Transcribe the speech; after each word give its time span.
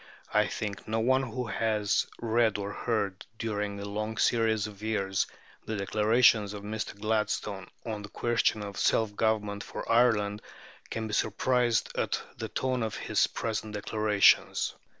I 0.33 0.47
think 0.47 0.87
no 0.87 0.99
one 0.99 1.21
who 1.21 1.45
has 1.45 2.07
read 2.19 2.57
or 2.57 2.71
heard, 2.73 3.23
during 3.37 3.79
a 3.79 3.85
long 3.85 4.17
series 4.17 4.65
of 4.65 4.81
years, 4.81 5.27
the 5.67 5.75
declarations 5.77 6.53
of 6.53 6.63
Mr. 6.63 6.99
Gladstone 6.99 7.67
on 7.85 8.01
the 8.01 8.09
question 8.09 8.63
of 8.63 8.79
self 8.79 9.15
government 9.15 9.63
for 9.63 9.87
Ireland, 9.87 10.41
can 10.89 11.05
be 11.07 11.13
surprised 11.13 11.95
at 11.95 12.19
the 12.35 12.49
tone 12.49 12.81
of 12.81 12.95
his 12.95 13.27
present 13.27 13.75
declarations.... 13.75 14.73